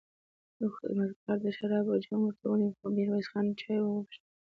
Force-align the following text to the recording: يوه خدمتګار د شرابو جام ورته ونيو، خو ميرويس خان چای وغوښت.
يوه 0.59 0.71
خدمتګار 0.77 1.37
د 1.43 1.47
شرابو 1.57 1.93
جام 2.03 2.21
ورته 2.23 2.45
ونيو، 2.47 2.75
خو 2.77 2.85
ميرويس 2.95 3.27
خان 3.31 3.45
چای 3.59 3.79
وغوښت. 3.81 4.21